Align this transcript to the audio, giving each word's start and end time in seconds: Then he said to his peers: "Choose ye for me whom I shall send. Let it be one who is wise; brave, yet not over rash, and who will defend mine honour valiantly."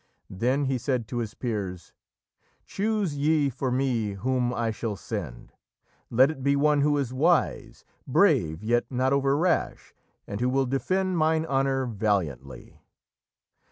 Then 0.31 0.65
he 0.65 0.79
said 0.79 1.07
to 1.09 1.19
his 1.19 1.35
peers: 1.35 1.93
"Choose 2.65 3.15
ye 3.15 3.51
for 3.51 3.69
me 3.69 4.13
whom 4.13 4.51
I 4.51 4.71
shall 4.71 4.95
send. 4.95 5.53
Let 6.09 6.31
it 6.31 6.41
be 6.41 6.55
one 6.55 6.81
who 6.81 6.97
is 6.97 7.13
wise; 7.13 7.85
brave, 8.07 8.63
yet 8.63 8.85
not 8.91 9.13
over 9.13 9.37
rash, 9.37 9.93
and 10.25 10.41
who 10.41 10.49
will 10.49 10.65
defend 10.65 11.19
mine 11.19 11.45
honour 11.45 11.85
valiantly." 11.85 12.81